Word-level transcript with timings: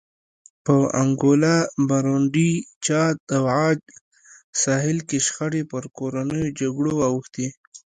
په 0.65 0.75
انګولا، 1.01 1.57
برونډي، 1.89 2.51
چاد 2.85 3.15
او 3.35 3.43
عاج 3.55 3.79
ساحل 4.61 4.97
کې 5.09 5.17
شخړې 5.25 5.61
پر 5.71 5.83
کورنیو 5.97 6.53
جګړو 6.59 6.91
واوښتې. 6.97 7.47